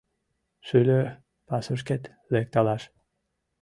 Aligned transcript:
Шӱльӧ 0.67 1.01
пасушкет 1.47 2.03
лекталаш 2.33 2.83